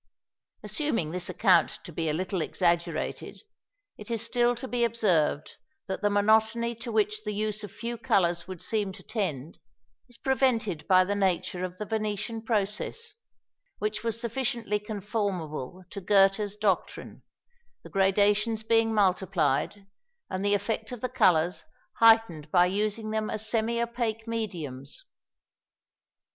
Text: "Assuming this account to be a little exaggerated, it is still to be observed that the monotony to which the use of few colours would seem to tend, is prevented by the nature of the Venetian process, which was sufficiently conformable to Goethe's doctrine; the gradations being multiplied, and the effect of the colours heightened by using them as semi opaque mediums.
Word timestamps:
"Assuming 0.63 1.11
this 1.11 1.29
account 1.29 1.77
to 1.83 1.91
be 1.91 2.09
a 2.09 2.13
little 2.13 2.41
exaggerated, 2.41 3.39
it 3.99 4.09
is 4.09 4.25
still 4.25 4.55
to 4.55 4.67
be 4.67 4.83
observed 4.83 5.57
that 5.87 6.01
the 6.01 6.09
monotony 6.09 6.73
to 6.73 6.91
which 6.91 7.23
the 7.23 7.33
use 7.35 7.63
of 7.63 7.71
few 7.71 7.99
colours 7.99 8.47
would 8.47 8.63
seem 8.63 8.91
to 8.93 9.03
tend, 9.03 9.59
is 10.09 10.17
prevented 10.17 10.87
by 10.87 11.05
the 11.05 11.13
nature 11.13 11.63
of 11.63 11.77
the 11.77 11.85
Venetian 11.85 12.41
process, 12.41 13.13
which 13.77 14.03
was 14.03 14.19
sufficiently 14.19 14.79
conformable 14.79 15.83
to 15.91 16.01
Goethe's 16.01 16.55
doctrine; 16.55 17.21
the 17.83 17.89
gradations 17.91 18.63
being 18.63 18.95
multiplied, 18.95 19.85
and 20.31 20.43
the 20.43 20.55
effect 20.55 20.91
of 20.91 21.01
the 21.01 21.09
colours 21.09 21.63
heightened 21.99 22.49
by 22.49 22.65
using 22.65 23.11
them 23.11 23.29
as 23.29 23.47
semi 23.47 23.79
opaque 23.79 24.27
mediums. 24.27 25.05